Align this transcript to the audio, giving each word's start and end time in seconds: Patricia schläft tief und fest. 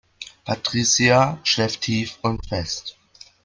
Patricia 0.47 1.37
schläft 1.43 1.81
tief 1.81 2.17
und 2.23 2.43
fest. 2.47 2.97